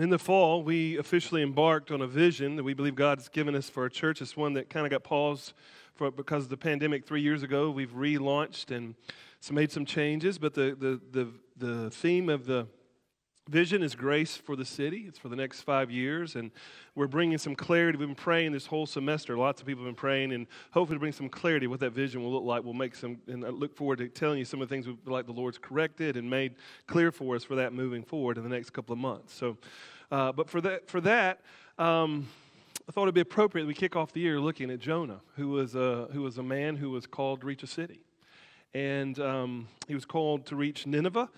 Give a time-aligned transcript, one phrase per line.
[0.00, 3.70] in the fall, we officially embarked on a vision that we believe God's given us
[3.70, 4.20] for our church.
[4.20, 5.52] It's one that kind of got paused
[5.94, 7.70] for, because of the pandemic three years ago.
[7.70, 8.94] We've relaunched and
[9.50, 12.66] made some changes, but the, the, the, the theme of the
[13.48, 15.04] Vision is grace for the city.
[15.06, 16.50] It's for the next five years, and
[16.96, 17.96] we're bringing some clarity.
[17.96, 19.38] We've been praying this whole semester.
[19.38, 22.32] Lots of people have been praying, and hopefully, bring some clarity what that vision will
[22.32, 22.64] look like.
[22.64, 24.96] We'll make some, and I look forward to telling you some of the things we
[25.06, 26.56] like the Lord's corrected and made
[26.88, 29.32] clear for us for that moving forward in the next couple of months.
[29.32, 29.56] So,
[30.10, 31.42] uh, but for that, for that,
[31.78, 32.26] um,
[32.88, 35.50] I thought it'd be appropriate that we kick off the year looking at Jonah, who
[35.50, 38.00] was a who was a man who was called to reach a city,
[38.74, 41.28] and um, he was called to reach Nineveh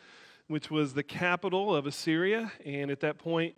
[0.49, 2.51] which was the capital of Assyria.
[2.65, 3.55] And at that point,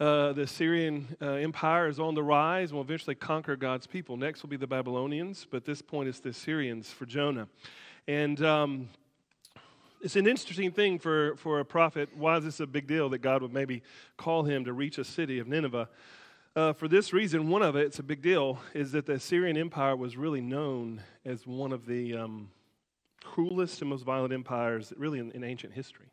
[0.00, 4.16] uh, the Assyrian uh, Empire is on the rise and will eventually conquer God's people.
[4.16, 7.48] Next will be the Babylonians, but this point is the Assyrians for Jonah.
[8.06, 8.88] And um,
[10.02, 12.10] it's an interesting thing for, for a prophet.
[12.14, 13.82] Why is this a big deal that God would maybe
[14.16, 15.88] call him to reach a city of Nineveh?
[16.56, 19.56] Uh, for this reason, one of it, it's a big deal, is that the Assyrian
[19.56, 22.50] Empire was really known as one of the um,
[23.24, 26.06] cruelest and most violent empires, really, in, in ancient history.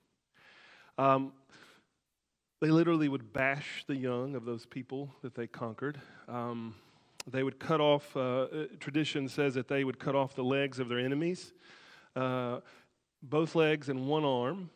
[0.97, 1.33] Um,
[2.61, 5.99] they literally would bash the young of those people that they conquered.
[6.27, 6.75] Um,
[7.29, 8.47] they would cut off, uh,
[8.79, 11.53] tradition says that they would cut off the legs of their enemies,
[12.15, 12.59] uh,
[13.23, 14.69] both legs and one arm,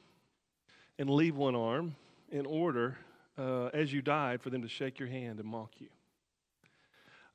[0.97, 1.95] and leave one arm
[2.31, 2.97] in order,
[3.37, 5.87] uh, as you died, for them to shake your hand and mock you.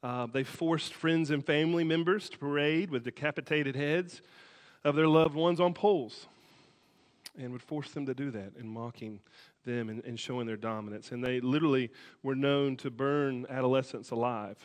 [0.03, 4.23] Uh, they forced friends and family members to parade with decapitated heads
[4.83, 6.27] of their loved ones on poles
[7.41, 9.21] and would force them to do that and mocking
[9.65, 11.11] them and, and, showing their dominance.
[11.11, 11.91] And they literally
[12.23, 14.57] were known to burn adolescents alive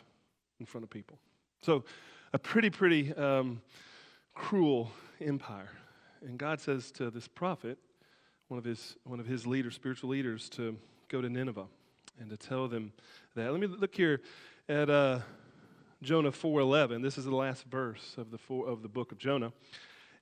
[0.60, 1.18] in front of people.
[1.62, 1.84] So,
[2.34, 3.62] a pretty, pretty um,
[4.34, 5.72] cruel empire.
[6.22, 7.78] And God says to this prophet,
[8.50, 11.68] one of his, one of his leaders, spiritual leaders, to go to Nineveh
[12.20, 12.92] and to tell them
[13.36, 13.52] that.
[13.52, 14.22] Let me look here
[14.68, 15.20] at uh,
[16.02, 17.02] Jonah 4.11.
[17.02, 19.52] This is the last verse of the, four, of the book of Jonah.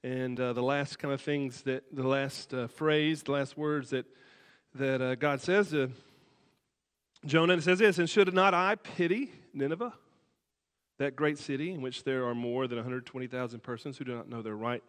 [0.03, 3.91] And uh, the last kind of things that, the last uh, phrase, the last words
[3.91, 4.05] that,
[4.75, 5.91] that uh, God says to
[7.25, 9.93] Jonah, it says this, and should not I pity Nineveh,
[10.99, 14.41] that great city in which there are more than 120,000 persons who do not know
[14.41, 14.83] their right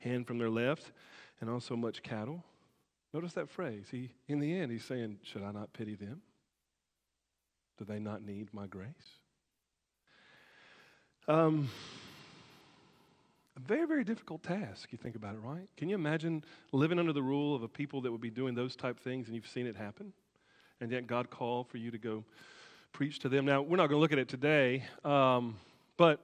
[0.00, 0.92] hand from their left,
[1.40, 2.44] and also much cattle?
[3.14, 3.86] Notice that phrase.
[3.90, 6.20] He, in the end, he's saying, Should I not pity them?
[7.78, 8.86] Do they not need my grace?
[11.26, 11.68] Um,
[13.58, 15.68] a very, very difficult task, you think about it, right?
[15.76, 18.76] Can you imagine living under the rule of a people that would be doing those
[18.76, 20.12] type things and you've seen it happen?
[20.80, 22.24] And yet God called for you to go
[22.92, 23.44] preach to them.
[23.44, 25.56] Now, we're not going to look at it today, um,
[25.96, 26.20] but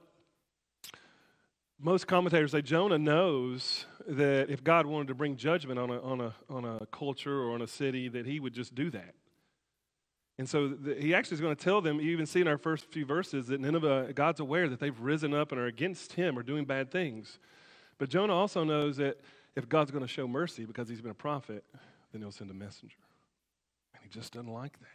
[1.77, 6.21] most commentators say Jonah knows that if God wanted to bring judgment on a, on
[6.21, 9.13] a, on a culture or on a city, that he would just do that.
[10.37, 12.57] And so the, he actually is going to tell them, you even see in our
[12.57, 16.37] first few verses, that Nineveh, God's aware that they've risen up and are against him
[16.37, 17.39] or doing bad things.
[17.97, 19.21] But Jonah also knows that
[19.55, 21.63] if God's going to show mercy because he's been a prophet,
[22.11, 22.97] then he'll send a messenger.
[23.93, 24.87] And he just doesn't like that.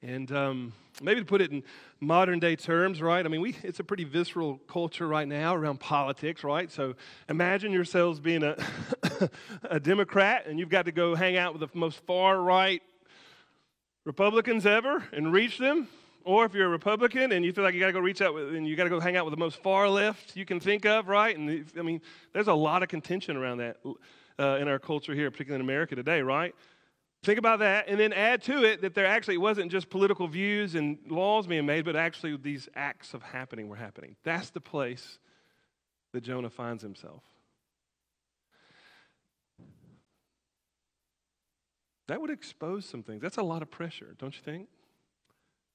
[0.00, 1.64] And um, maybe to put it in
[1.98, 3.26] modern day terms, right?
[3.26, 6.70] I mean, we, it's a pretty visceral culture right now around politics, right?
[6.70, 6.94] So
[7.28, 8.56] imagine yourselves being a,
[9.64, 12.80] a Democrat and you've got to go hang out with the most far right
[14.08, 15.86] Republicans ever and reach them,
[16.24, 18.32] or if you're a Republican and you feel like you got to go reach out
[18.32, 20.58] with, and you got to go hang out with the most far left you can
[20.58, 21.36] think of, right?
[21.36, 22.00] And I mean,
[22.32, 23.76] there's a lot of contention around that
[24.38, 26.54] uh, in our culture here, particularly in America today, right?
[27.22, 30.74] Think about that, and then add to it that there actually wasn't just political views
[30.74, 34.16] and laws being made, but actually these acts of happening were happening.
[34.24, 35.18] That's the place
[36.14, 37.22] that Jonah finds himself.
[42.08, 43.22] That would expose some things.
[43.22, 44.68] That's a lot of pressure, don't you think?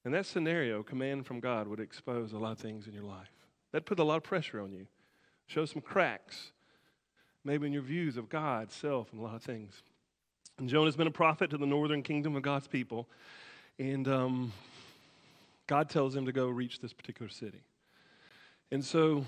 [0.04, 3.30] And that scenario, command from God, would expose a lot of things in your life.
[3.72, 4.86] That put a lot of pressure on you.
[5.46, 6.52] Show some cracks,
[7.44, 9.82] maybe in your views of God, self, and a lot of things.
[10.58, 13.08] And Jonah's been a prophet to the northern kingdom of God's people.
[13.78, 14.52] And um,
[15.66, 17.62] God tells him to go reach this particular city.
[18.70, 19.24] And so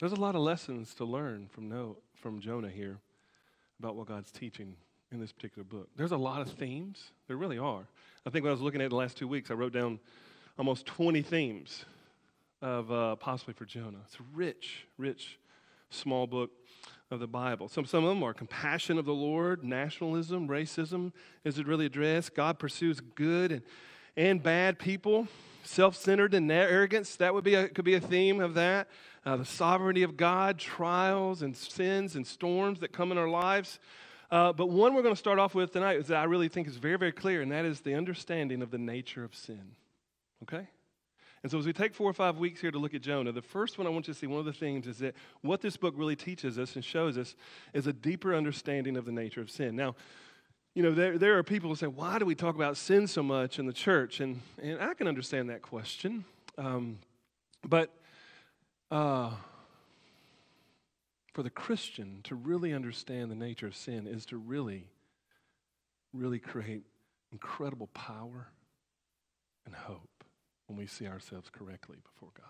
[0.00, 2.98] there's a lot of lessons to learn from, no, from Jonah here
[3.78, 4.76] about what God's teaching
[5.12, 5.88] in this particular book.
[5.96, 7.10] There's a lot of themes.
[7.28, 7.86] There really are.
[8.26, 10.00] I think when I was looking at the last two weeks, I wrote down
[10.58, 11.84] almost 20 themes
[12.60, 13.98] of uh, possibly for Jonah.
[14.04, 15.38] It's a rich, rich,
[15.90, 16.50] small book
[17.10, 17.68] of the Bible.
[17.68, 21.12] Some, some of them are compassion of the Lord, nationalism, racism.
[21.44, 22.34] Is it really addressed?
[22.34, 23.62] God pursues good and,
[24.16, 25.28] and bad people,
[25.62, 27.14] self centered and arrogance.
[27.16, 28.88] That would be a, could be a theme of that.
[29.24, 33.78] Uh, the sovereignty of God, trials and sins and storms that come in our lives
[34.30, 36.66] Uh, but one we're going to start off with tonight is that I really think
[36.66, 39.72] is very, very clear, and that is the understanding of the nature of sin.
[40.42, 40.66] Okay?
[41.42, 43.42] And so, as we take four or five weeks here to look at Jonah, the
[43.42, 45.76] first one I want you to see, one of the themes is that what this
[45.76, 47.36] book really teaches us and shows us
[47.72, 49.76] is a deeper understanding of the nature of sin.
[49.76, 49.94] Now,
[50.74, 53.22] you know, there, there are people who say, why do we talk about sin so
[53.22, 54.20] much in the church?
[54.20, 56.24] And, and I can understand that question.
[56.58, 56.98] Um,
[57.64, 57.94] but
[58.90, 59.30] uh,
[61.36, 64.88] for the Christian to really understand the nature of sin is to really,
[66.14, 66.80] really create
[67.30, 68.48] incredible power
[69.66, 70.24] and hope
[70.66, 72.46] when we see ourselves correctly before God.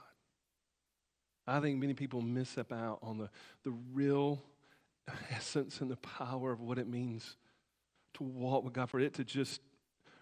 [1.48, 3.28] I think many people miss out on the,
[3.64, 4.40] the real
[5.32, 7.36] essence and the power of what it means
[8.14, 9.60] to walk with God, for it to just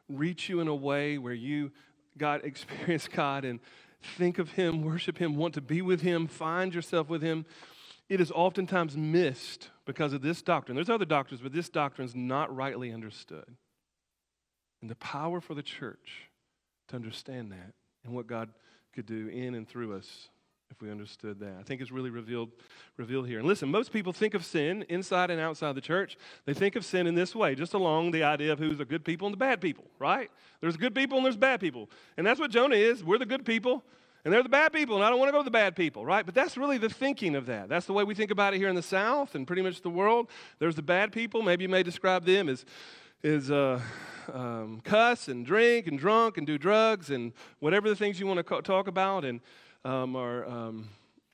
[0.08, 1.70] reach you in a way where you
[2.16, 3.60] God experience God and
[4.16, 7.44] think of Him, worship Him, want to be with Him, find yourself with Him
[8.08, 10.74] it is oftentimes missed because of this doctrine.
[10.74, 13.56] There's other doctrines, but this doctrine is not rightly understood.
[14.80, 16.28] And the power for the church
[16.88, 17.72] to understand that
[18.04, 18.50] and what God
[18.92, 20.28] could do in and through us
[20.70, 21.54] if we understood that.
[21.58, 22.50] I think it's really revealed,
[22.96, 23.38] revealed here.
[23.38, 26.16] And listen, most people think of sin inside and outside the church.
[26.46, 29.04] They think of sin in this way, just along the idea of who's the good
[29.04, 30.30] people and the bad people, right?
[30.60, 31.90] There's good people and there's bad people.
[32.16, 33.04] And that's what Jonah is.
[33.04, 33.84] We're the good people
[34.24, 36.04] and they're the bad people, and I don't want to go to the bad people,
[36.04, 36.24] right?
[36.24, 37.68] But that's really the thinking of that.
[37.68, 39.90] That's the way we think about it here in the South and pretty much the
[39.90, 40.28] world.
[40.58, 41.42] There's the bad people.
[41.42, 42.64] Maybe you may describe them as,
[43.22, 43.80] as uh,
[44.32, 48.38] um, cuss and drink and drunk and do drugs and whatever the things you want
[48.38, 49.40] to co- talk about and
[49.84, 50.88] um, are um,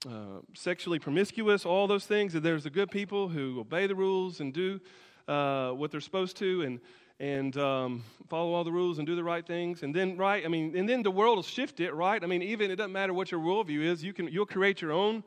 [0.09, 2.35] uh, sexually promiscuous, all those things.
[2.35, 4.81] And there's the good people who obey the rules and do
[5.29, 6.63] uh, what they're supposed to.
[6.63, 6.81] And
[7.21, 9.83] and um, follow all the rules and do the right things.
[9.83, 12.23] And then, right, I mean, and then the world will shift it, right?
[12.25, 14.93] I mean, even it doesn't matter what your worldview is, you can, you'll create your
[14.93, 15.23] own,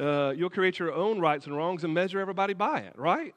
[0.00, 3.34] uh, you'll create your own rights and wrongs and measure everybody by it, right?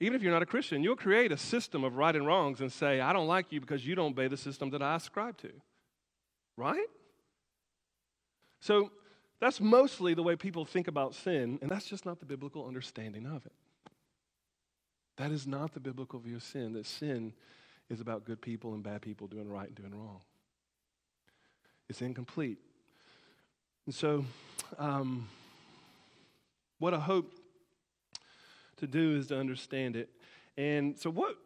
[0.00, 2.72] Even if you're not a Christian, you'll create a system of right and wrongs and
[2.72, 5.50] say, I don't like you because you don't obey the system that I ascribe to,
[6.56, 6.86] right?
[8.60, 8.90] So
[9.40, 13.26] that's mostly the way people think about sin, and that's just not the biblical understanding
[13.26, 13.52] of it.
[15.16, 17.32] That is not the biblical view of sin, that sin
[17.90, 20.20] is about good people and bad people doing right and doing wrong.
[21.88, 22.58] It's incomplete.
[23.86, 24.24] And so,
[24.78, 25.28] um,
[26.78, 27.32] what I hope
[28.78, 30.08] to do is to understand it.
[30.56, 31.36] And so, what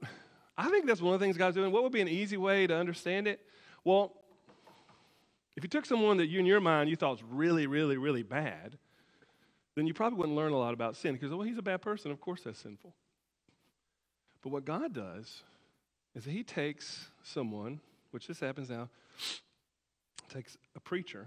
[0.57, 1.73] I think that's one of the things God's doing.
[1.73, 3.41] What would be an easy way to understand it?
[3.85, 4.13] Well,
[5.57, 8.23] if you took someone that you, in your mind, you thought was really, really, really
[8.23, 8.79] bad,
[9.75, 12.11] then you probably wouldn't learn a lot about sin because, well, he's a bad person.
[12.11, 12.95] Of course, that's sinful.
[14.47, 15.43] But what God does
[16.15, 17.81] is He takes someone,
[18.13, 18.89] which this happens now,
[20.29, 21.27] takes a preacher,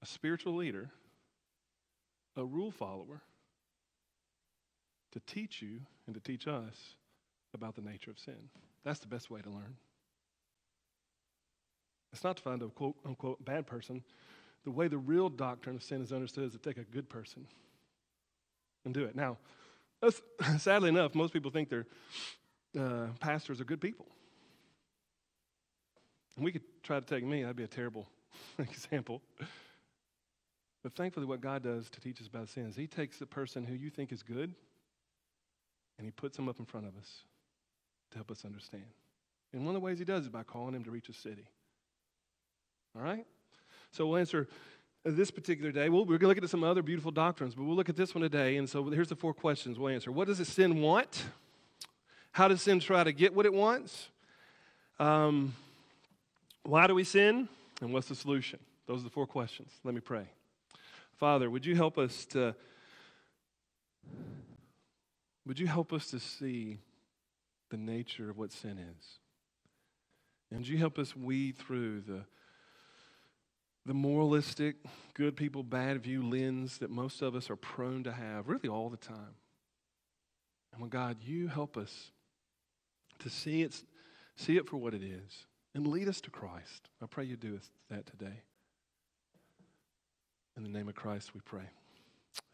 [0.00, 0.88] a spiritual leader,
[2.34, 3.20] a rule follower,
[5.12, 6.94] to teach you and to teach us
[7.52, 8.48] about the nature of sin.
[8.82, 9.76] That's the best way to learn.
[12.14, 14.02] It's not to find a quote unquote bad person.
[14.64, 17.46] The way the real doctrine of sin is understood is to take a good person
[18.86, 19.14] and do it.
[19.14, 19.36] Now,
[20.58, 21.86] sadly enough, most people think their
[22.78, 24.06] uh, pastors are good people.
[26.36, 28.08] And we could try to take me, that'd be a terrible
[28.58, 29.20] example.
[30.82, 33.64] But thankfully, what God does to teach us about sin is He takes the person
[33.64, 34.54] who you think is good
[35.98, 37.24] and He puts them up in front of us
[38.12, 38.84] to help us understand.
[39.52, 41.46] And one of the ways He does is by calling him to reach a city.
[42.96, 43.26] All right?
[43.92, 44.48] So we'll answer
[45.04, 45.88] this particular day.
[45.88, 48.14] We'll, we're going to look at some other beautiful doctrines, but we'll look at this
[48.14, 48.56] one today.
[48.56, 50.12] And so here's the four questions we'll answer.
[50.12, 51.24] What does sin want?
[52.32, 54.08] How does sin try to get what it wants?
[54.98, 55.54] Um,
[56.62, 57.48] why do we sin?
[57.80, 58.58] And what's the solution?
[58.86, 59.70] Those are the four questions.
[59.84, 60.28] Let me pray.
[61.16, 62.54] Father, would you help us to
[65.46, 66.78] would you help us to see
[67.70, 69.18] the nature of what sin is?
[70.50, 72.24] And would you help us weed through the
[73.86, 74.76] the moralistic,
[75.14, 78.90] good people, bad view lens that most of us are prone to have really all
[78.90, 79.34] the time.
[80.72, 82.10] And when God, you help us
[83.20, 83.82] to see it,
[84.36, 86.88] see it for what it is and lead us to Christ.
[87.02, 87.58] I pray you do
[87.90, 88.42] that today.
[90.56, 91.68] In the name of Christ we pray.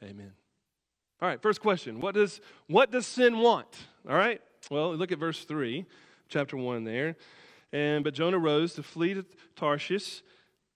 [0.02, 0.32] Amen.
[1.20, 2.00] All right, first question.
[2.00, 3.68] What does what does sin want?
[4.08, 4.40] All right?
[4.70, 5.84] Well, look at verse 3,
[6.28, 7.16] chapter 1 there.
[7.72, 9.24] And but Jonah rose to flee to
[9.56, 10.22] Tarshish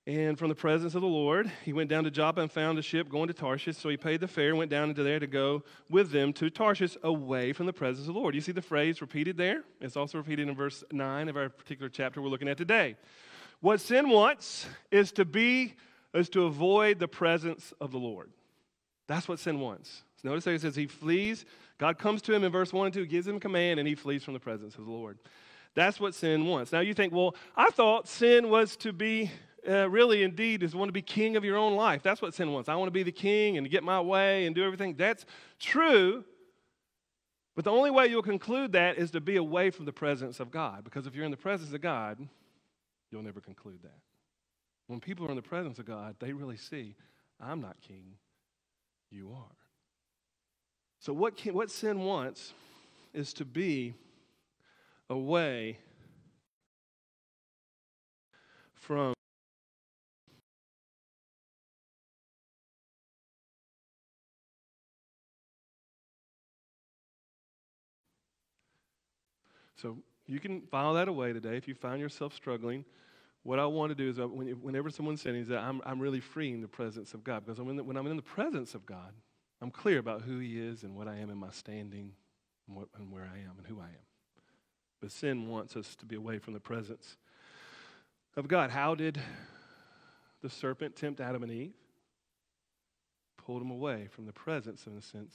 [0.06, 2.82] and from the presence of the Lord, he went down to Joppa and found a
[2.82, 3.76] ship going to Tarshish.
[3.76, 6.48] So he paid the fare and went down into there to go with them to
[6.48, 8.34] Tarshish away from the presence of the Lord.
[8.34, 9.62] You see the phrase repeated there?
[9.80, 12.96] It's also repeated in verse 9 of our particular chapter we're looking at today.
[13.60, 15.74] What sin wants is to be,
[16.14, 18.30] is to avoid the presence of the Lord.
[19.06, 20.02] That's what sin wants.
[20.22, 21.44] So notice how it says he flees.
[21.76, 24.24] God comes to him in verse 1 and 2, gives him command, and he flees
[24.24, 25.18] from the presence of the Lord.
[25.74, 26.72] That's what sin wants.
[26.72, 29.30] Now you think, well, I thought sin was to be,
[29.68, 32.02] uh, really indeed, is want to be king of your own life.
[32.02, 32.68] That's what sin wants.
[32.68, 34.94] I want to be the king and get my way and do everything.
[34.94, 35.24] That's
[35.58, 36.24] true.
[37.56, 40.50] But the only way you'll conclude that is to be away from the presence of
[40.50, 40.84] God.
[40.84, 42.18] Because if you're in the presence of God,
[43.10, 43.98] you'll never conclude that.
[44.86, 46.96] When people are in the presence of God, they really see,
[47.38, 48.14] I'm not king,
[49.10, 49.56] you are.
[51.00, 52.52] So, what, can, what sin wants
[53.12, 53.94] is to be
[55.08, 55.78] away
[58.74, 59.14] from
[69.80, 72.84] So you can file that away today if you find yourself struggling.
[73.42, 76.60] What I want to do is, whenever someone's sinning, is that I'm, I'm really freeing
[76.60, 77.46] the presence of God.
[77.46, 79.14] Because when, when I'm in the presence of God,
[79.62, 82.12] I'm clear about who He is and what I am in my standing
[82.68, 84.06] and, what, and where I am and who I am.
[85.00, 87.16] But sin wants us to be away from the presence
[88.36, 88.70] of God.
[88.70, 89.18] How did
[90.42, 91.72] the serpent tempt Adam and Eve?
[93.38, 95.34] Pulled them away from the presence, in a sense.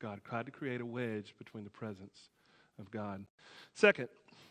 [0.00, 2.30] God tried to create a wedge between the presence
[2.82, 3.24] of God.
[3.74, 4.08] Second,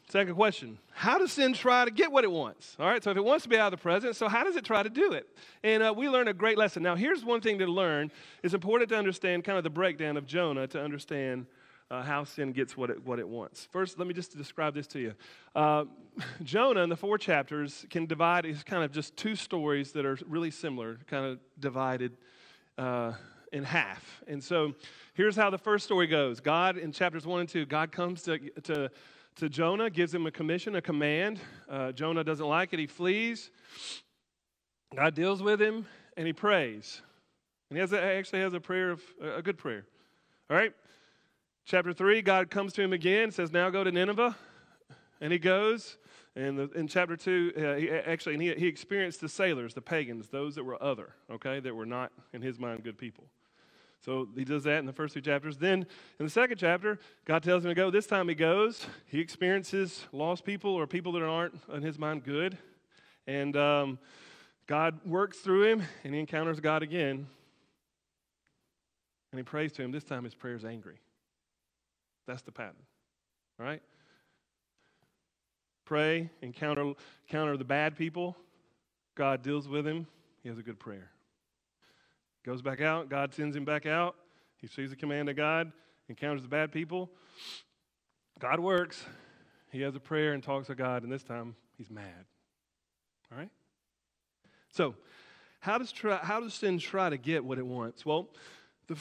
[0.10, 2.76] second question How does sin try to get what it wants?
[2.80, 4.56] All right, so if it wants to be out of the presence, so how does
[4.56, 5.28] it try to do it?
[5.64, 6.82] And uh, we learn a great lesson.
[6.82, 8.12] Now, here's one thing to learn
[8.42, 11.46] it's important to understand kind of the breakdown of Jonah to understand
[11.92, 13.68] uh, how sin gets what it, what it wants.
[13.72, 15.14] First, let me just describe this to you.
[15.54, 15.84] Uh,
[16.44, 20.18] Jonah in the four chapters can divide, it's kind of just two stories that are
[20.26, 22.14] really similar, kind of divided
[22.78, 23.12] uh,
[23.52, 24.22] in half.
[24.28, 24.74] And so
[25.14, 28.40] here's how the first story goes God, in chapters one and two, God comes to,
[28.64, 28.90] to,
[29.36, 31.40] to Jonah, gives him a commission, a command.
[31.70, 33.52] Uh, Jonah doesn't like it, he flees.
[34.96, 35.86] God deals with him,
[36.18, 37.02] and he prays.
[37.70, 39.86] And he has a, actually has a prayer of a good prayer.
[40.50, 40.74] All right?
[41.66, 44.36] Chapter 3, God comes to him again, says, Now go to Nineveh.
[45.22, 45.98] And he goes.
[46.36, 50.30] And the, in chapter 2, uh, he, actually, he, he experienced the sailors, the pagans,
[50.30, 53.26] those that were other, okay, that were not, in his mind, good people.
[54.04, 55.58] So he does that in the first two chapters.
[55.58, 55.86] Then
[56.20, 57.92] in the second chapter, God tells him to go.
[57.92, 58.86] This time he goes.
[59.06, 62.58] He experiences lost people or people that aren't, in his mind, good.
[63.28, 64.00] And um,
[64.66, 67.28] God works through him, and he encounters God again.
[69.32, 69.92] And he prays to him.
[69.92, 71.00] This time his prayer is angry.
[72.26, 72.76] That's the pattern.
[73.60, 73.82] All right?
[75.86, 76.94] Pray, encounter,
[77.28, 78.36] encounter the bad people.
[79.16, 80.08] God deals with him.
[80.42, 81.12] He has a good prayer.
[82.44, 83.10] Goes back out.
[83.10, 84.16] God sends him back out.
[84.58, 85.72] He sees the command of God,
[86.10, 87.10] encounters the bad people.
[88.40, 89.04] God works.
[89.72, 92.26] He has a prayer and talks to God, and this time he's mad.
[93.32, 93.50] All right?
[94.72, 94.96] So,
[95.60, 98.06] how does, try, how does sin try to get what it wants?
[98.06, 98.30] Well,
[98.88, 98.98] the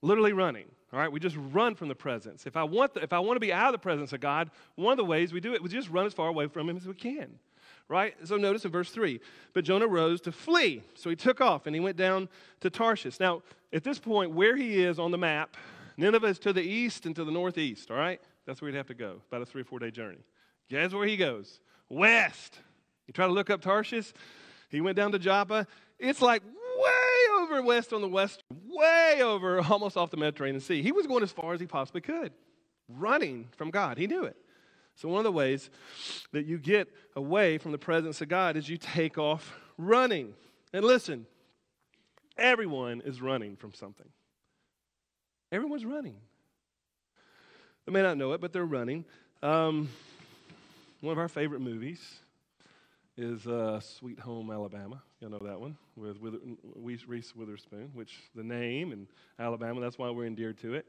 [0.00, 0.66] literally running.
[0.94, 2.46] All right, we just run from the presence.
[2.46, 4.52] If I want, the, if I want to be out of the presence of God,
[4.76, 6.76] one of the ways we do it, we just run as far away from Him
[6.76, 7.40] as we can.
[7.88, 8.14] Right?
[8.22, 9.20] So notice in verse 3
[9.54, 10.82] But Jonah rose to flee.
[10.94, 12.28] So he took off and he went down
[12.60, 13.18] to Tarshish.
[13.18, 15.56] Now, at this point, where he is on the map,
[15.96, 17.90] Nineveh is to the east and to the northeast.
[17.90, 18.20] All right?
[18.46, 20.22] That's where he'd have to go, about a three or four day journey.
[20.70, 21.58] Guess where he goes?
[21.88, 22.60] West.
[23.08, 24.12] You try to look up Tarshish.
[24.68, 25.66] He went down to Joppa.
[25.98, 26.42] It's like
[27.54, 30.82] over west on the west, way over almost off the Mediterranean Sea.
[30.82, 32.32] He was going as far as he possibly could,
[32.88, 33.98] running from God.
[33.98, 34.36] He knew it.
[34.96, 35.70] So, one of the ways
[36.32, 40.34] that you get away from the presence of God is you take off running.
[40.72, 41.26] And listen,
[42.38, 44.06] everyone is running from something.
[45.50, 46.16] Everyone's running.
[47.86, 49.04] They may not know it, but they're running.
[49.42, 49.88] Um,
[51.00, 52.00] one of our favorite movies
[53.16, 55.02] is uh, Sweet Home Alabama.
[55.24, 56.38] Y'all know that one with Wither-
[56.76, 59.06] Reese Witherspoon, which the name and
[59.38, 60.86] Alabama, that's why we're endeared to it.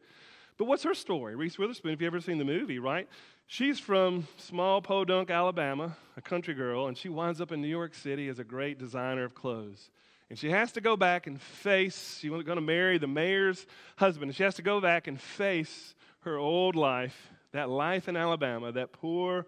[0.58, 1.38] But what's her story?
[1.38, 3.08] Reese Witherspoon, if you've ever seen the movie, right?
[3.48, 7.96] She's from small Podunk, Alabama, a country girl, and she winds up in New York
[7.96, 9.90] City as a great designer of clothes.
[10.30, 13.66] And she has to go back and face, she's going to marry the mayor's
[13.96, 18.18] husband, and she has to go back and face her old life, that life in
[18.18, 19.46] Alabama, that poor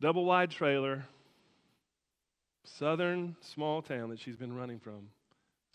[0.00, 1.06] double wide trailer
[2.64, 5.08] southern small town that she's been running from,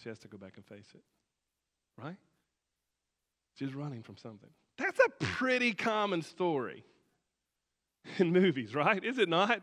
[0.01, 1.03] she has to go back and face it.
[2.01, 2.17] Right?
[3.55, 4.49] She's running from something.
[4.77, 6.83] That's a pretty common story
[8.17, 9.03] in movies, right?
[9.03, 9.61] Is it not?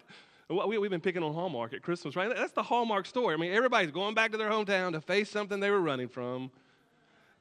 [0.50, 2.28] We, have been picking on Hallmark at Christmas, right?
[2.34, 3.34] That's the Hallmark story.
[3.34, 6.50] I mean, everybody's going back to their hometown to face something they were running from.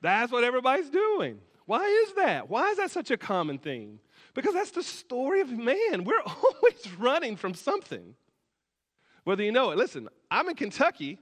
[0.01, 1.39] That's what everybody's doing.
[1.65, 2.49] Why is that?
[2.49, 3.99] Why is that such a common theme?
[4.33, 6.03] Because that's the story of man.
[6.03, 8.15] We're always running from something.
[9.23, 9.77] Whether you know it.
[9.77, 11.19] Listen, I'm in Kentucky.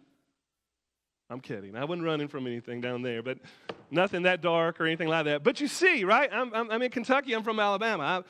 [1.30, 1.76] I'm kidding.
[1.76, 3.38] I wasn't running from anything down there, but
[3.90, 5.44] nothing that dark or anything like that.
[5.44, 6.30] But you see, right?
[6.32, 7.34] I'm, I'm, I'm in Kentucky.
[7.34, 8.24] I'm from Alabama.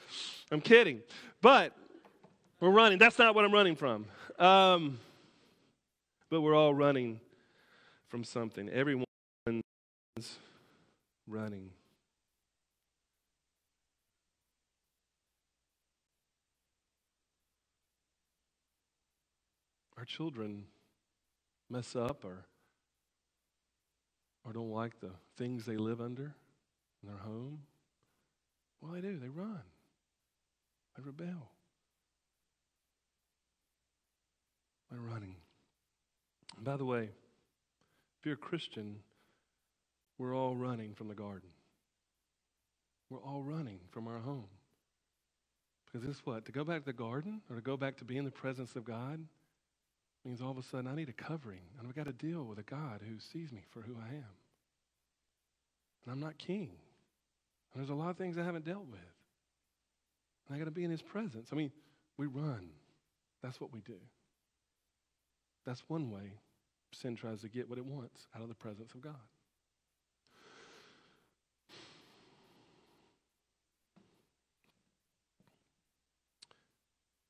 [0.52, 1.02] I, am kidding.
[1.42, 1.76] But
[2.60, 3.00] we're running.
[3.00, 4.06] That's not what I'm running from.
[4.38, 5.00] Um,
[6.30, 7.20] but we're all running
[8.08, 8.70] from something.
[8.70, 9.06] Everyone's
[11.28, 11.72] running.
[20.02, 20.64] Our children
[21.70, 22.44] mess up or,
[24.44, 26.34] or don't like the things they live under
[27.04, 27.60] in their home.
[28.82, 29.20] Well, they do.
[29.20, 29.62] They run.
[30.98, 31.52] They rebel.
[34.90, 35.36] They're running.
[36.56, 37.04] And by the way,
[38.20, 38.96] if you're a Christian,
[40.18, 41.50] we're all running from the garden.
[43.12, 44.48] We're all running from our home.
[45.86, 46.46] Because this what?
[46.46, 48.76] To go back to the garden or to go back to be in the presence
[48.76, 49.20] of God
[50.24, 52.60] means all of a sudden I need a covering and I've got to deal with
[52.60, 54.36] a God who sees me for who I am.
[56.04, 56.72] And I'm not king.
[57.74, 59.00] And there's a lot of things I haven't dealt with.
[60.48, 61.50] And I got to be in his presence.
[61.52, 61.72] I mean,
[62.18, 62.70] we run.
[63.42, 63.98] That's what we do.
[65.66, 66.34] That's one way
[66.92, 69.16] sin tries to get what it wants out of the presence of God.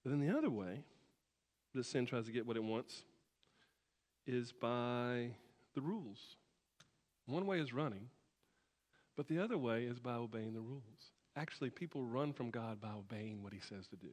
[0.03, 0.83] But then the other way
[1.73, 3.03] that sin tries to get what it wants
[4.27, 5.29] is by
[5.73, 6.35] the rules.
[7.25, 8.09] One way is running,
[9.15, 11.11] but the other way is by obeying the rules.
[11.35, 14.09] Actually, people run from God by obeying what He says to do.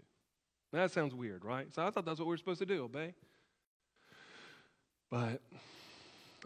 [0.72, 1.66] Now, that sounds weird, right?
[1.74, 3.14] So I thought that's what we are supposed to do obey.
[5.10, 5.40] But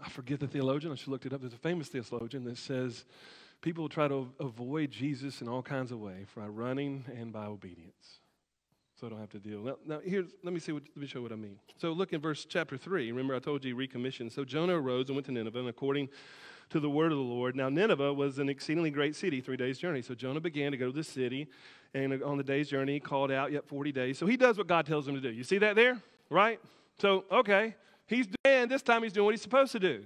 [0.03, 0.93] I forget the theologian.
[0.93, 1.41] I should looked it up.
[1.41, 3.05] There's a famous theologian that says
[3.61, 8.21] people try to avoid Jesus in all kinds of ways by running and by obedience.
[9.03, 9.63] So I don't have to deal.
[9.63, 11.59] Now, now here's, let me see what, let me show what I mean.
[11.77, 13.11] So look in verse chapter 3.
[13.11, 14.31] Remember, I told you recommissioned.
[14.31, 16.09] So Jonah arose and went to Nineveh, and according
[16.71, 17.57] to the word of the Lord.
[17.57, 20.03] Now, Nineveh was an exceedingly great city, three days' journey.
[20.03, 21.49] So Jonah began to go to the city,
[21.95, 24.19] and on the day's journey, he called out, yet 40 days.
[24.19, 25.33] So he does what God tells him to do.
[25.33, 26.01] You see that there?
[26.31, 26.61] Right?
[27.01, 27.75] So, okay,
[28.07, 30.05] He's doing, this time he's doing what he's supposed to do.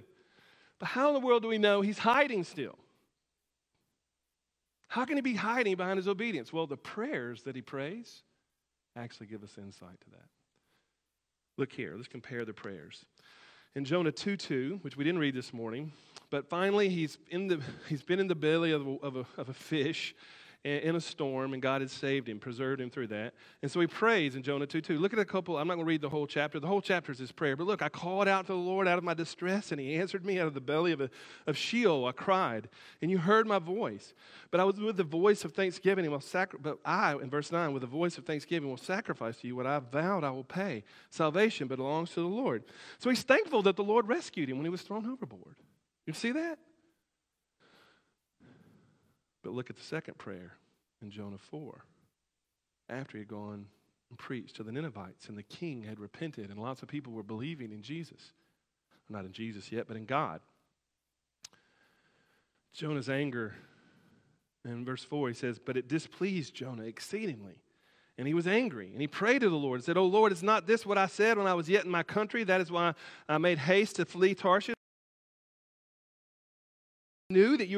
[0.79, 2.79] But how in the world do we know he's hiding still?
[4.87, 6.51] How can he be hiding behind his obedience?
[6.51, 8.23] Well, the prayers that he prays
[8.97, 10.27] actually give us insight to that.
[11.57, 13.05] Look here, let's compare the prayers.
[13.75, 15.91] In Jonah 2 2, which we didn't read this morning,
[16.29, 19.49] but finally he's, in the, he's been in the belly of a, of a, of
[19.49, 20.15] a fish
[20.63, 23.33] in a storm, and God had saved him, preserved him through that.
[23.61, 24.97] And so he prays in Jonah 2 2.
[24.97, 26.59] Look at a couple, I'm not going to read the whole chapter.
[26.59, 27.55] The whole chapter is his prayer.
[27.55, 30.25] But look, I called out to the Lord out of my distress, and he answered
[30.25, 31.09] me out of the belly of, a,
[31.45, 32.05] of Sheol.
[32.05, 32.67] I cried,
[33.01, 34.13] and you heard my voice.
[34.51, 37.51] But I was with the voice of thanksgiving, and will sacri- but I, in verse
[37.51, 40.43] 9, with the voice of thanksgiving, will sacrifice to you what I vowed I will
[40.43, 40.83] pay.
[41.09, 42.63] Salvation belongs to the Lord.
[42.99, 45.55] So he's thankful that the Lord rescued him when he was thrown overboard.
[46.05, 46.59] You see that?
[49.57, 50.53] Look at the second prayer
[51.01, 51.83] in Jonah 4.
[52.89, 53.65] After he had gone
[54.11, 57.23] and preached to the Ninevites, and the king had repented, and lots of people were
[57.23, 58.33] believing in Jesus.
[59.09, 60.41] Not in Jesus yet, but in God.
[62.71, 63.55] Jonah's anger,
[64.63, 67.63] in verse 4, he says, But it displeased Jonah exceedingly.
[68.19, 68.91] And he was angry.
[68.91, 71.07] And he prayed to the Lord and said, Oh Lord, is not this what I
[71.07, 72.43] said when I was yet in my country?
[72.43, 72.93] That is why
[73.27, 74.75] I made haste to flee Tarshish.
[77.31, 77.77] I knew that you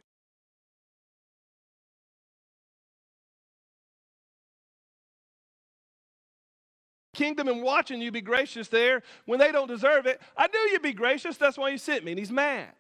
[7.20, 10.22] kingdom and watching you be gracious there when they don't deserve it.
[10.38, 11.36] I knew you'd be gracious.
[11.36, 12.14] That's why you sent me.
[12.14, 12.72] And he's mad,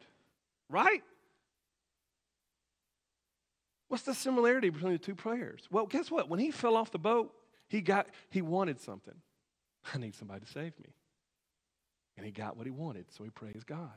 [0.70, 1.04] right?
[3.90, 5.68] What's the similarity between the two prayers?
[5.70, 6.30] Well, guess what?
[6.30, 7.34] When he fell off the boat,
[7.68, 9.16] he got he wanted something.
[9.94, 10.94] I need somebody to save me.
[12.16, 13.92] And he got what he wanted, so he praised God.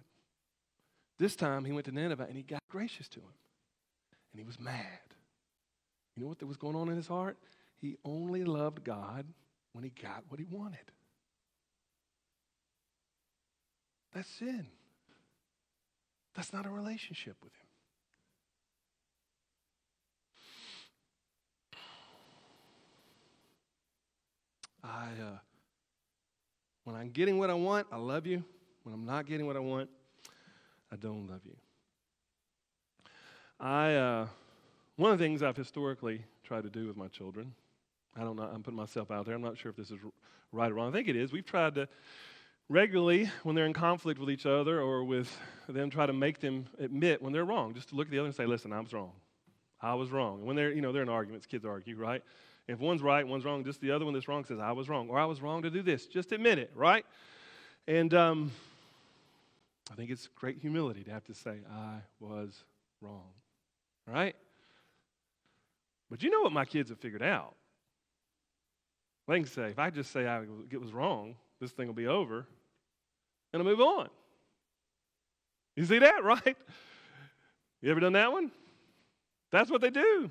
[1.18, 3.34] This time he went to Nineveh and he got gracious to him.
[4.32, 4.86] And he was mad.
[6.16, 7.36] You know what that was going on in his heart?
[7.80, 9.26] He only loved God
[9.72, 10.92] when he got what he wanted.
[14.14, 14.66] That's sin.
[16.34, 17.66] That's not a relationship with him.
[24.84, 25.38] I, uh,
[26.84, 28.44] when I'm getting what I want, I love you.
[28.82, 29.88] When I'm not getting what I want,
[30.90, 31.56] I don't love you.
[33.60, 34.26] I, uh,
[34.96, 37.54] one of the things I've historically tried to do with my children
[38.16, 39.34] I don't know, I'm putting myself out there.
[39.34, 39.98] I'm not sure if this is
[40.52, 40.90] right or wrong.
[40.90, 41.32] I think it is.
[41.32, 41.88] We've tried to
[42.68, 45.34] regularly, when they're in conflict with each other or with
[45.68, 48.26] them, try to make them admit when they're wrong, just to look at the other
[48.26, 49.12] and say, listen, I was wrong.
[49.80, 50.38] I was wrong.
[50.38, 52.22] And when they're, you know, they're in arguments, kids argue, right?
[52.68, 55.08] If one's right, one's wrong, just the other one that's wrong says, I was wrong,
[55.08, 56.06] or I was wrong to do this.
[56.06, 57.04] Just admit it, right?
[57.88, 58.52] And um,
[59.90, 62.62] I think it's great humility to have to say, I was
[63.00, 63.30] wrong,
[64.06, 64.36] right?
[66.08, 67.54] But you know what my kids have figured out?
[69.32, 72.06] They can say, if I just say I, it was wrong, this thing will be
[72.06, 72.46] over,
[73.50, 74.10] and I'll move on.
[75.74, 76.54] You see that, right?
[77.80, 78.52] You ever done that one?
[79.50, 80.30] That's what they do.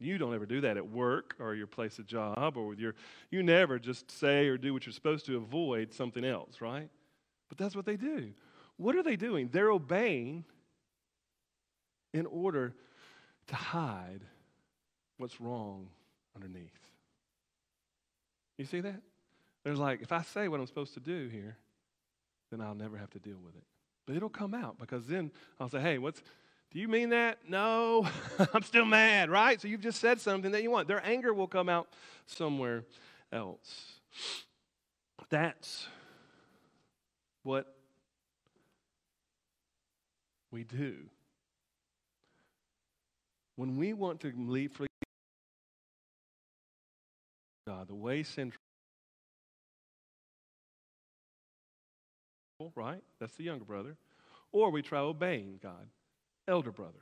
[0.00, 2.96] You don't ever do that at work or your place of job or with your,
[3.30, 6.88] you never just say or do what you're supposed to avoid something else, right?
[7.48, 8.32] But that's what they do.
[8.76, 9.50] What are they doing?
[9.52, 10.44] They're obeying
[12.12, 12.74] in order
[13.46, 14.22] to hide
[15.16, 15.86] what's wrong
[16.34, 16.89] underneath.
[18.60, 19.00] You see that?
[19.64, 21.56] There's like, if I say what I'm supposed to do here,
[22.50, 23.62] then I'll never have to deal with it.
[24.06, 26.20] But it'll come out because then I'll say, hey, what's,
[26.70, 27.38] do you mean that?
[27.48, 28.06] No,
[28.52, 29.58] I'm still mad, right?
[29.58, 30.88] So you've just said something that you want.
[30.88, 31.88] Their anger will come out
[32.26, 32.84] somewhere
[33.32, 33.94] else.
[35.30, 35.86] That's
[37.44, 37.74] what
[40.50, 40.96] we do.
[43.56, 44.89] When we want to leave for
[47.84, 48.52] the way sin
[52.74, 53.02] right?
[53.18, 53.96] That's the younger brother.
[54.52, 55.88] Or we try obeying God,
[56.48, 57.00] elder brother.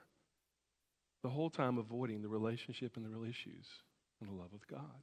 [1.23, 3.67] The whole time avoiding the relationship and the real issues
[4.21, 5.03] and the love of God.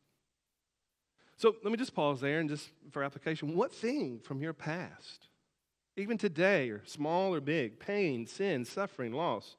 [1.37, 3.55] So let me just pause there and just for application.
[3.55, 5.27] What thing from your past,
[5.97, 9.57] even today, or small or big, pain, sin, suffering, loss,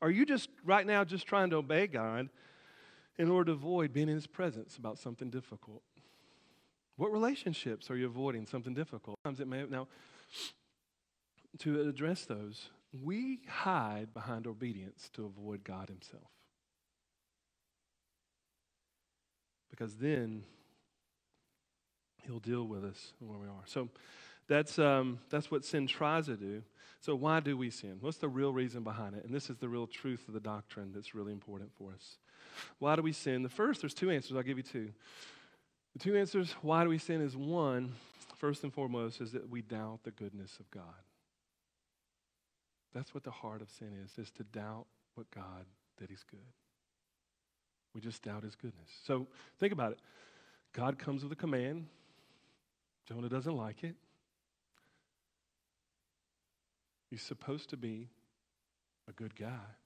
[0.00, 2.28] are you just right now just trying to obey God
[3.18, 5.82] in order to avoid being in His presence about something difficult?
[6.96, 9.18] What relationships are you avoiding something difficult?
[9.24, 9.88] Sometimes it may now
[11.58, 16.30] to address those, we hide behind obedience to avoid God Himself.
[19.70, 20.44] Because then
[22.24, 23.62] He'll deal with us where we are.
[23.64, 23.88] So
[24.48, 26.62] that's, um, that's what sin tries to do.
[27.00, 27.98] So, why do we sin?
[28.00, 29.24] What's the real reason behind it?
[29.24, 32.18] And this is the real truth of the doctrine that's really important for us.
[32.78, 33.42] Why do we sin?
[33.42, 34.36] The first, there's two answers.
[34.36, 34.90] I'll give you two.
[35.94, 37.92] The two answers why do we sin is one,
[38.36, 40.82] first and foremost, is that we doubt the goodness of God.
[42.94, 45.66] That's what the heart of sin is, is to doubt what God
[45.98, 46.40] that He's good.
[47.94, 48.88] We just doubt His goodness.
[49.04, 49.26] So
[49.58, 49.98] think about it.
[50.72, 51.86] God comes with a command.
[53.08, 53.96] Jonah doesn't like it.
[57.10, 58.10] He's supposed to be
[59.08, 59.77] a good guy.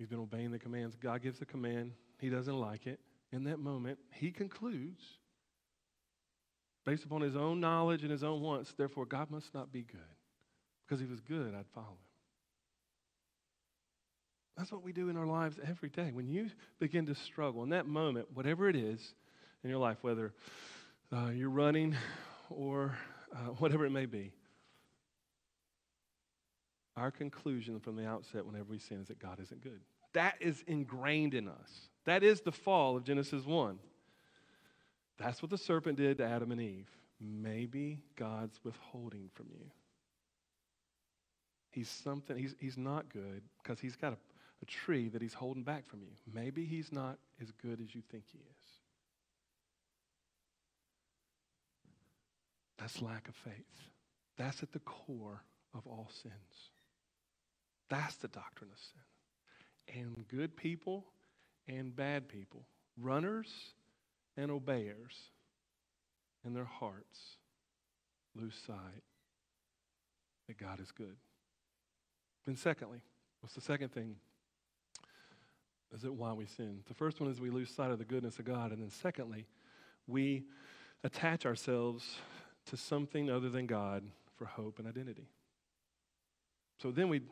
[0.00, 0.96] He's been obeying the commands.
[0.96, 1.92] God gives a command.
[2.20, 3.00] He doesn't like it.
[3.32, 5.02] In that moment, he concludes,
[6.86, 10.00] based upon his own knowledge and his own wants, therefore, God must not be good.
[10.86, 12.06] Because he was good, I'd follow him.
[14.56, 16.12] That's what we do in our lives every day.
[16.14, 19.06] When you begin to struggle, in that moment, whatever it is
[19.62, 20.32] in your life, whether
[21.12, 21.94] uh, you're running
[22.48, 22.96] or
[23.36, 24.32] uh, whatever it may be,
[26.96, 29.80] our conclusion from the outset whenever we sin is that God isn't good.
[30.14, 31.88] That is ingrained in us.
[32.04, 33.78] That is the fall of Genesis 1.
[35.18, 36.88] That's what the serpent did to Adam and Eve.
[37.20, 39.70] Maybe God's withholding from you.
[41.70, 44.16] He's something, he's, he's not good because he's got a,
[44.62, 46.08] a tree that he's holding back from you.
[46.32, 48.66] Maybe he's not as good as you think he is.
[52.78, 53.52] That's lack of faith.
[54.38, 55.42] That's at the core
[55.74, 56.70] of all sins.
[57.90, 59.02] That's the doctrine of sin.
[59.94, 61.04] And good people
[61.66, 62.62] and bad people,
[63.00, 63.48] runners
[64.36, 65.30] and obeyers,
[66.44, 67.36] and their hearts
[68.34, 69.02] lose sight
[70.46, 71.16] that God is good.
[72.46, 73.02] Then, secondly,
[73.40, 74.16] what's the second thing?
[75.92, 76.80] Is it why we sin?
[76.86, 78.70] The first one is we lose sight of the goodness of God.
[78.70, 79.46] And then, secondly,
[80.06, 80.44] we
[81.02, 82.18] attach ourselves
[82.66, 84.04] to something other than God
[84.36, 85.28] for hope and identity.
[86.80, 87.22] So then we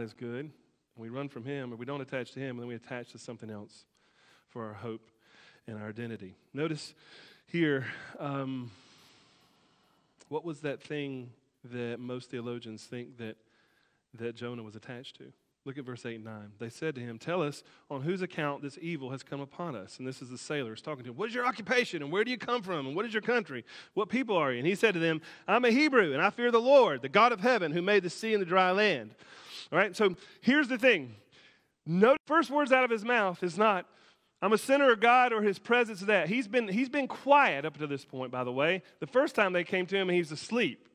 [0.00, 0.50] is good,
[0.96, 3.18] we run from Him, or we don't attach to Him, and then we attach to
[3.18, 3.84] something else
[4.48, 5.10] for our hope
[5.66, 6.34] and our identity.
[6.52, 6.94] Notice
[7.46, 7.86] here,
[8.18, 8.70] um,
[10.28, 11.30] what was that thing
[11.64, 13.36] that most theologians think that,
[14.14, 15.32] that Jonah was attached to?
[15.66, 16.52] Look at verse 8 and 9.
[16.58, 19.98] They said to him, Tell us on whose account this evil has come upon us.
[19.98, 21.16] And this is the sailors talking to him.
[21.16, 22.02] What is your occupation?
[22.02, 22.86] And where do you come from?
[22.86, 23.64] And what is your country?
[23.92, 24.58] What people are you?
[24.58, 27.32] And he said to them, I'm a Hebrew, and I fear the Lord, the God
[27.32, 29.14] of heaven, who made the sea and the dry land.
[29.72, 31.14] All right, so here's the thing.
[31.86, 33.86] No first words out of his mouth is not,
[34.42, 36.28] I'm a sinner of God or his presence that.
[36.28, 38.82] He's been, he's been quiet up to this point, by the way.
[39.00, 40.88] The first time they came to him, he's asleep.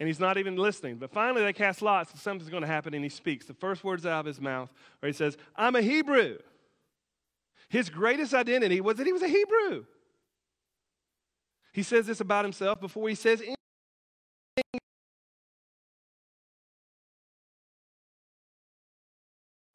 [0.00, 0.96] and he's not even listening.
[0.96, 3.46] But finally, they cast lots, and something's going to happen, and he speaks.
[3.46, 6.38] The first words out of his mouth, where he says, I'm a Hebrew.
[7.68, 9.84] His greatest identity was that he was a Hebrew.
[11.72, 13.54] He says this about himself before he says anything.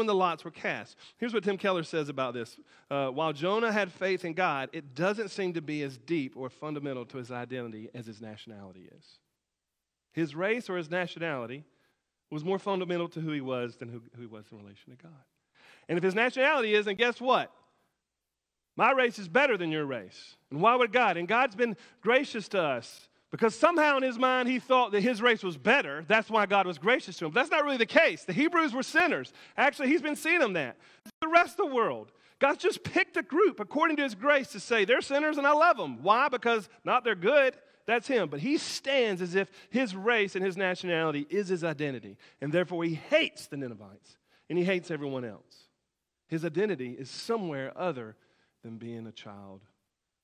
[0.04, 0.98] When the lots were cast.
[1.16, 2.60] Here's what Tim Keller says about this.
[2.92, 6.50] Uh, while Jonah had faith in God, it doesn't seem to be as deep or
[6.50, 9.06] fundamental to his identity as his nationality is.
[10.12, 11.64] His race or his nationality
[12.30, 15.02] was more fundamental to who he was than who, who he was in relation to
[15.02, 15.24] God.
[15.88, 17.50] And if his nationality is, then guess what?
[18.76, 20.36] My race is better than your race.
[20.52, 21.16] And why would God?
[21.16, 25.20] And God's been gracious to us because somehow in his mind he thought that his
[25.20, 26.06] race was better.
[26.08, 27.32] That's why God was gracious to him.
[27.32, 28.24] That's not really the case.
[28.26, 29.34] The Hebrews were sinners.
[29.58, 30.78] Actually, he's been seeing them that.
[31.20, 32.12] The rest of the world.
[32.38, 35.54] God's just picked a group according to his grace to say they're sinners and I
[35.54, 36.04] love them.
[36.04, 36.30] Why?
[36.30, 37.56] Because not they're good.
[37.88, 38.30] That's him.
[38.30, 42.18] But he stands as if his race and his nationality is his identity.
[42.40, 44.16] And therefore he hates the Ninevites
[44.48, 45.70] and he hates everyone else.
[46.28, 48.16] His identity is somewhere other
[48.64, 49.62] than being a child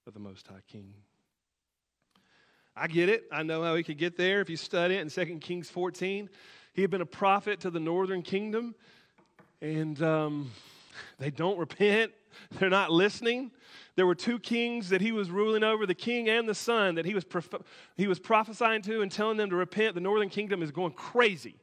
[0.06, 0.94] of the Most High King.
[2.80, 3.26] I get it.
[3.30, 6.30] I know how he could get there if you study it in 2 Kings 14.
[6.74, 8.74] He had been a prophet to the northern kingdom,
[9.60, 10.52] and um,
[11.18, 12.14] they don't repent.
[12.52, 13.52] They're not listening.
[13.98, 17.04] There were two kings that he was ruling over, the king and the son, that
[17.04, 17.64] he was, prof-
[17.98, 19.96] he was prophesying to and telling them to repent.
[19.96, 21.56] The northern kingdom is going crazy.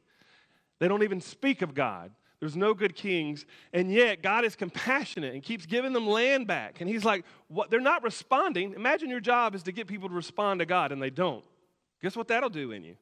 [0.77, 2.11] They don't even speak of God.
[2.39, 3.45] There's no good kings.
[3.73, 6.81] And yet, God is compassionate and keeps giving them land back.
[6.81, 7.71] And He's like, what?
[7.71, 8.73] They're not responding.
[8.73, 11.43] Imagine your job is to get people to respond to God, and they don't.
[12.01, 12.95] Guess what that'll do in you?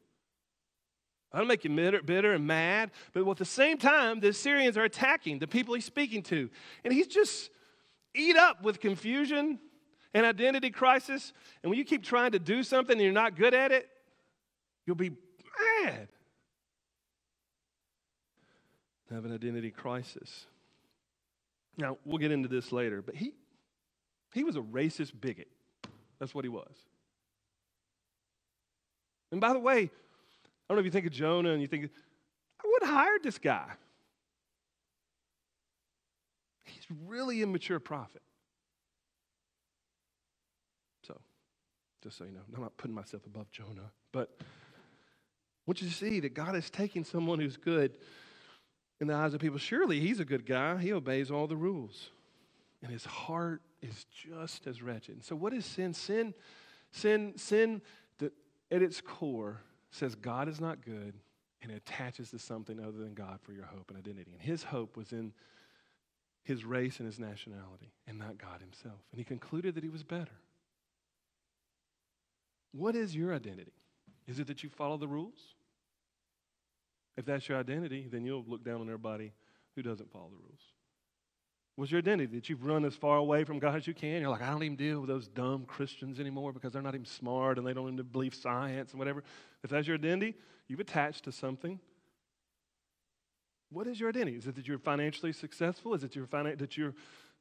[1.33, 2.91] That'll make you bitter, bitter and mad.
[3.11, 6.49] But at the same time, the Assyrians are attacking the people he's speaking to.
[6.85, 7.49] And he's just
[8.13, 9.59] eat up with confusion
[10.13, 11.33] and identity crisis.
[11.61, 13.89] And when you keep trying to do something and you're not good at it,
[14.85, 15.11] you'll be
[15.83, 16.07] mad
[19.13, 20.45] have an identity crisis.
[21.77, 23.33] Now, we'll get into this later, but he,
[24.33, 25.47] he was a racist bigot.
[26.19, 26.73] That's what he was.
[29.31, 29.89] And by the way, I
[30.69, 31.89] don't know if you think of Jonah and you think,
[32.63, 33.67] I would have hired this guy.
[36.63, 38.21] He's really immature prophet.
[41.03, 41.19] So,
[42.01, 44.43] just so you know, I'm not putting myself above Jonah, but I
[45.67, 47.97] want you to see that God is taking someone who's good
[48.99, 49.57] in the eyes of people.
[49.57, 50.77] Surely he's a good guy.
[50.77, 52.11] He obeys all the rules.
[52.81, 55.23] And his heart is just as wretched.
[55.23, 55.93] So what is sin?
[55.93, 56.33] Sin,
[56.91, 57.81] sin, sin
[58.21, 61.13] at its core says God is not good
[61.61, 64.31] and it attaches to something other than God for your hope and identity.
[64.33, 65.33] And his hope was in
[66.43, 68.99] his race and his nationality and not God himself.
[69.11, 70.39] And he concluded that he was better.
[72.71, 73.73] What is your identity?
[74.27, 75.54] Is it that you follow the rules?
[77.17, 79.33] If that's your identity, then you'll look down on everybody
[79.75, 80.61] who doesn't follow the rules.
[81.75, 82.37] What's your identity?
[82.37, 84.21] That you've run as far away from God as you can?
[84.21, 87.05] You're like, I don't even deal with those dumb Christians anymore because they're not even
[87.05, 89.23] smart and they don't even believe science and whatever.
[89.63, 90.35] If that's your identity,
[90.67, 91.79] you've attached to something.
[93.69, 94.37] What is your identity?
[94.37, 95.93] Is it that you're financially successful?
[95.93, 96.93] Is it your finan- that you're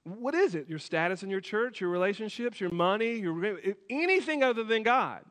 [0.05, 0.69] what is it?
[0.69, 5.25] Your status in your church, your relationships, your money, your anything other than God,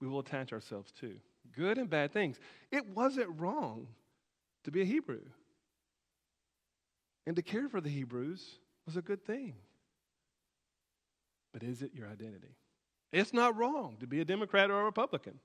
[0.00, 1.20] we will attach ourselves to
[1.54, 2.38] good and bad things.
[2.70, 3.88] It wasn't wrong
[4.64, 5.22] to be a Hebrew.
[7.26, 9.54] And to care for the Hebrews was a good thing.
[11.52, 12.56] But is it your identity?
[13.12, 15.38] It's not wrong to be a Democrat or a Republican.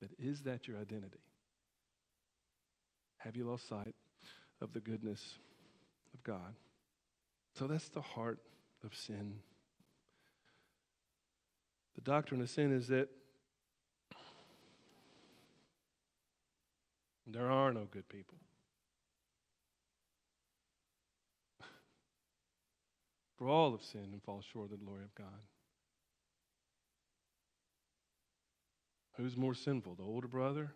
[0.00, 1.20] But is that your identity?
[3.18, 3.94] Have you lost sight
[4.62, 5.38] of the goodness
[6.14, 6.54] of God?
[7.58, 8.38] So that's the heart
[8.84, 9.40] of sin.
[11.96, 13.08] The doctrine of sin is that
[17.32, 18.38] There are no good people.
[23.38, 25.26] For all have sinned and fall short of the glory of God.
[29.16, 30.72] Who's more sinful, the older brother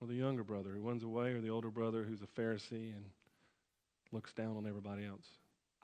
[0.00, 3.04] or the younger brother who runs away, or the older brother who's a Pharisee and
[4.12, 5.26] looks down on everybody else?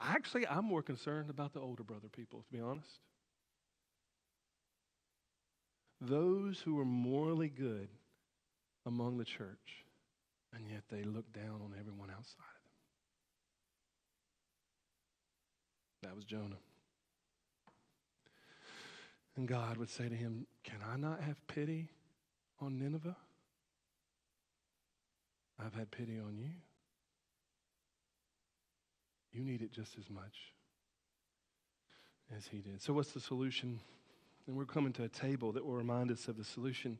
[0.00, 3.00] Actually, I'm more concerned about the older brother people, to be honest.
[6.00, 7.88] Those who are morally good
[8.86, 9.84] among the church
[10.54, 12.64] and yet they look down on everyone outside of
[16.02, 16.10] them.
[16.10, 16.58] That was Jonah.
[19.36, 21.88] And God would say to him, Can I not have pity
[22.60, 23.16] on Nineveh?
[25.64, 26.50] I've had pity on you.
[29.32, 30.54] You need it just as much
[32.36, 32.82] as he did.
[32.82, 33.80] So, what's the solution?
[34.46, 36.98] And we're coming to a table that will remind us of the solution.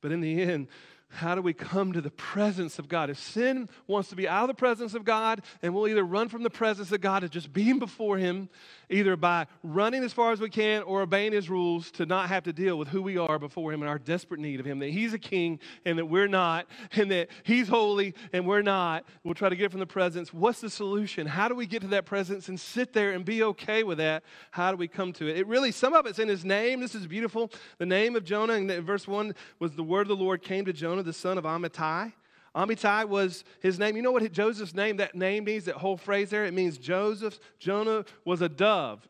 [0.00, 0.68] But in the end,
[1.12, 3.10] how do we come to the presence of God?
[3.10, 6.28] If sin wants to be out of the presence of God, and we'll either run
[6.28, 8.48] from the presence of God to just being before Him,
[8.88, 12.44] either by running as far as we can or obeying His rules to not have
[12.44, 14.88] to deal with who we are before Him and our desperate need of Him, that
[14.90, 19.04] He's a king and that we're not, and that He's holy and we're not.
[19.22, 20.32] We'll try to get from the presence.
[20.32, 21.26] What's the solution?
[21.26, 24.22] How do we get to that presence and sit there and be okay with that?
[24.50, 25.36] How do we come to it?
[25.36, 26.80] It really, some of it's in His name.
[26.80, 27.50] This is beautiful.
[27.76, 30.72] The name of Jonah in verse 1 was the word of the Lord came to
[30.72, 32.12] Jonah, the son of Amittai.
[32.54, 33.96] Amittai was his name.
[33.96, 36.44] You know what Joseph's name, that name means, that whole phrase there?
[36.44, 39.08] It means Joseph, Jonah was a dove.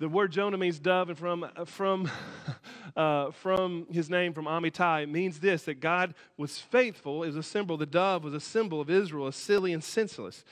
[0.00, 2.10] The word Jonah means dove, and from, from,
[2.96, 7.42] uh, from his name, from Amittai, it means this that God was faithful is a
[7.42, 7.76] symbol.
[7.76, 10.44] The dove was a symbol of Israel, a silly and senseless.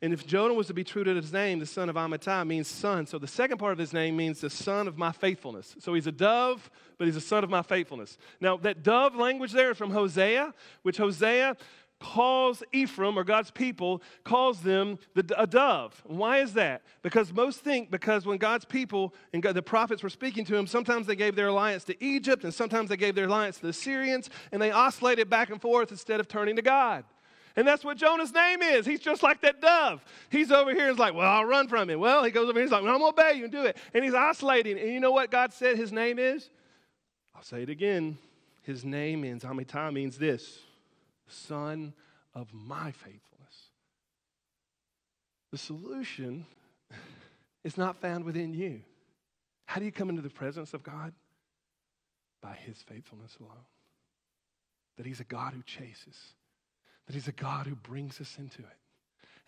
[0.00, 2.68] And if Jonah was to be true to his name, the son of Amittai means
[2.68, 3.06] son.
[3.06, 5.74] So the second part of his name means the son of my faithfulness.
[5.80, 8.16] So he's a dove, but he's a son of my faithfulness.
[8.40, 11.56] Now, that dove language there is from Hosea, which Hosea
[12.00, 16.00] calls Ephraim or God's people, calls them the, a dove.
[16.06, 16.82] Why is that?
[17.02, 20.66] Because most think because when God's people and God, the prophets were speaking to him,
[20.66, 23.72] sometimes they gave their alliance to Egypt and sometimes they gave their alliance to the
[23.72, 27.04] Syrians and they oscillated back and forth instead of turning to God.
[27.56, 28.86] And that's what Jonah's name is.
[28.86, 30.04] He's just like that dove.
[30.30, 31.98] He's over here, he's like, Well, I'll run from it.
[31.98, 33.64] Well, he goes over here, he's like, well, I'm going to obey you and do
[33.64, 33.76] it.
[33.94, 34.78] And he's oscillating.
[34.78, 36.48] And you know what God said his name is?
[37.34, 38.18] I'll say it again.
[38.62, 40.58] His name means, Amittai means this
[41.26, 41.94] Son
[42.34, 43.22] of my faithfulness.
[45.50, 46.46] The solution
[47.64, 48.82] is not found within you.
[49.66, 51.12] How do you come into the presence of God?
[52.40, 53.66] By his faithfulness alone.
[54.96, 56.16] That he's a God who chases
[57.08, 58.76] that He's a God who brings us into it.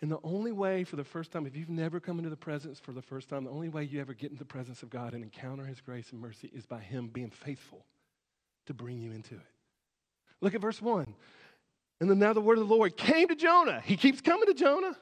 [0.01, 2.79] And the only way for the first time, if you've never come into the presence
[2.79, 5.13] for the first time, the only way you ever get into the presence of God
[5.13, 7.85] and encounter His grace and mercy is by Him being faithful
[8.65, 9.41] to bring you into it.
[10.41, 11.13] Look at verse 1.
[11.99, 13.79] And then now the word of the Lord came to Jonah.
[13.85, 14.97] He keeps coming to Jonah.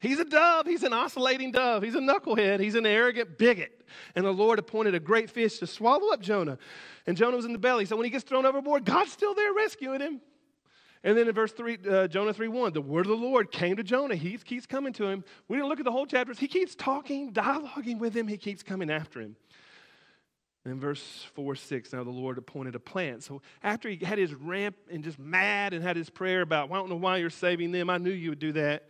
[0.00, 0.66] He's a dove.
[0.66, 1.84] He's an oscillating dove.
[1.84, 2.58] He's a knucklehead.
[2.58, 3.86] He's an arrogant bigot.
[4.16, 6.58] And the Lord appointed a great fish to swallow up Jonah.
[7.06, 7.84] And Jonah was in the belly.
[7.84, 10.20] So when he gets thrown overboard, God's still there rescuing him.
[11.02, 13.76] And then in verse 3, uh, Jonah 3 1, the word of the Lord came
[13.76, 14.16] to Jonah.
[14.16, 15.24] He keeps coming to him.
[15.48, 16.38] We didn't look at the whole chapters.
[16.38, 18.28] He keeps talking, dialoguing with him.
[18.28, 19.36] He keeps coming after him.
[20.64, 23.22] And in verse 4 6, now the Lord appointed a plant.
[23.22, 26.74] So after he had his ramp and just mad and had his prayer about, I
[26.74, 28.86] don't know why you're saving them, I knew you would do that.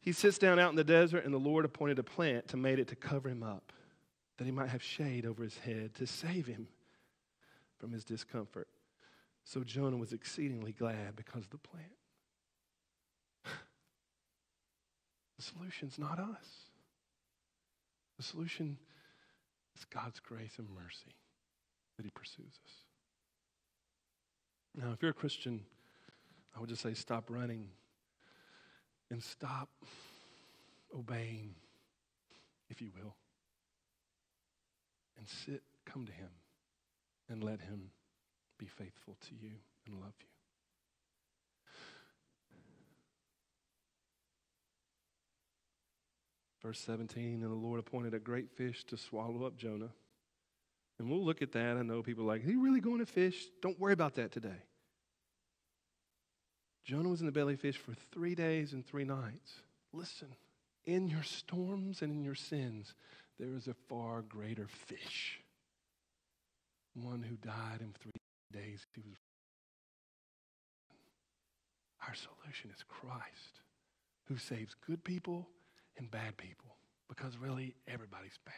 [0.00, 2.78] He sits down out in the desert, and the Lord appointed a plant to made
[2.78, 3.72] it to cover him up,
[4.38, 6.66] that he might have shade over his head to save him
[7.78, 8.68] from his discomfort.
[9.44, 11.86] So Jonah was exceedingly glad because of the plant.
[15.36, 16.46] The solution's not us.
[18.16, 18.78] The solution
[19.76, 21.16] is God's grace and mercy
[21.96, 22.72] that He pursues us.
[24.76, 25.60] Now, if you're a Christian,
[26.56, 27.68] I would just say stop running
[29.10, 29.68] and stop
[30.96, 31.54] obeying,
[32.70, 33.16] if you will,
[35.18, 36.30] and sit, come to Him,
[37.28, 37.90] and let Him
[38.58, 39.52] be faithful to you
[39.86, 40.26] and love you.
[46.62, 49.90] Verse 17, and the Lord appointed a great fish to swallow up Jonah.
[50.98, 51.76] And we'll look at that.
[51.76, 53.46] I know people are like, he really going to fish?
[53.60, 54.62] Don't worry about that today.
[56.84, 59.52] Jonah was in the belly of fish for three days and three nights.
[59.92, 60.28] Listen,
[60.86, 62.94] in your storms and in your sins,
[63.38, 65.40] there is a far greater fish.
[66.94, 68.12] One who died in three
[68.54, 69.16] days he was.
[72.06, 73.62] Our solution is Christ,
[74.24, 75.48] who saves good people
[75.98, 76.76] and bad people,
[77.08, 78.54] because really everybody's bad.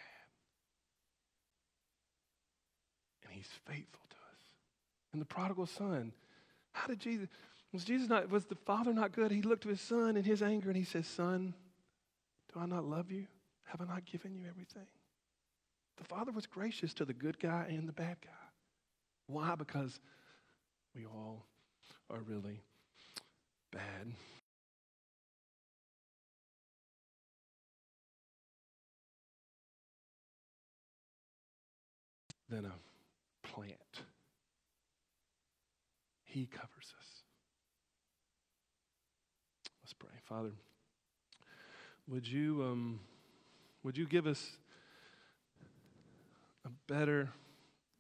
[3.25, 4.41] And he's faithful to us.
[5.13, 6.13] And the prodigal son,
[6.73, 7.29] how did Jesus,
[7.73, 9.31] was Jesus not, was the father not good?
[9.31, 11.55] He looked to his son in his anger and he says, Son,
[12.53, 13.27] do I not love you?
[13.65, 14.87] Have I not given you everything?
[15.97, 18.46] The father was gracious to the good guy and the bad guy.
[19.27, 19.55] Why?
[19.57, 19.99] Because
[20.95, 21.47] we all
[22.11, 22.61] are really
[23.73, 24.13] bad.
[32.49, 33.73] Than a plant.
[36.25, 37.23] He covers us.
[39.83, 40.11] Let's pray.
[40.23, 40.53] Father,
[42.07, 43.01] would you, um,
[43.83, 44.53] would you give us
[46.65, 47.31] a better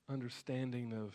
[0.08, 1.14] understanding of,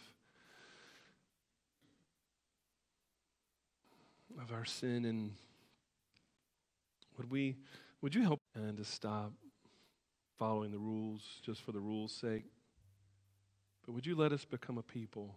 [4.41, 5.31] of our sin and
[7.17, 7.57] would we
[8.01, 9.31] would you help and to stop
[10.37, 12.45] following the rules just for the rules sake
[13.85, 15.35] but would you let us become a people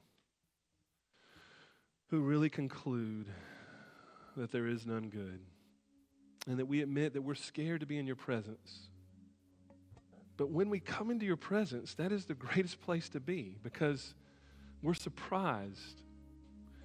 [2.11, 3.27] who really conclude
[4.37, 5.41] that there is none good
[6.47, 8.89] and that we admit that we're scared to be in your presence.
[10.37, 14.15] But when we come into your presence, that is the greatest place to be because
[14.83, 16.03] we're surprised.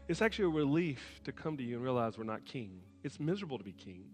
[0.08, 2.82] It's actually a relief to come to you and realize we're not king.
[3.04, 4.06] It's miserable to be king.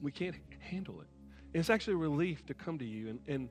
[0.00, 1.08] We can't handle it.
[1.52, 3.48] It's actually a relief to come to you and, and,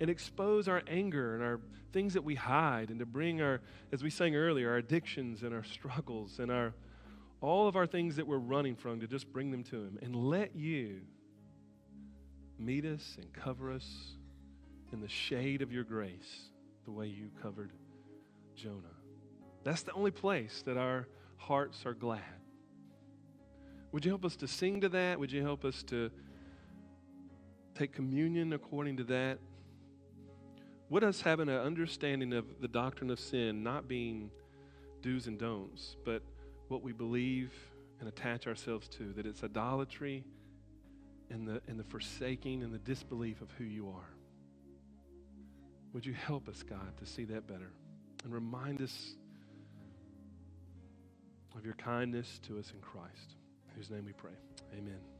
[0.00, 1.60] and expose our anger and our
[1.92, 3.60] things that we hide and to bring our,
[3.92, 6.72] as we sang earlier, our addictions and our struggles and our
[7.40, 10.14] all of our things that we're running from to just bring them to Him and
[10.14, 11.00] let you
[12.60, 14.14] meet us and cover us
[14.92, 16.50] in the shade of your grace
[16.84, 17.72] the way you covered
[18.54, 18.96] Jonah.
[19.64, 21.06] That's the only place that our
[21.36, 22.20] hearts are glad.
[23.92, 25.18] Would you help us to sing to that?
[25.18, 26.10] Would you help us to
[27.74, 29.38] take communion according to that?
[30.90, 34.30] Would us having an understanding of the doctrine of sin not being
[35.02, 36.22] do's and don'ts, but
[36.68, 37.52] what we believe
[38.00, 40.24] and attach ourselves to, that it's idolatry
[41.30, 44.10] and the, and the forsaking and the disbelief of who you are.
[45.92, 47.72] Would you help us, God, to see that better
[48.24, 49.14] and remind us
[51.56, 53.36] of your kindness to us in Christ,
[53.76, 54.32] whose name we pray.
[54.72, 55.19] Amen.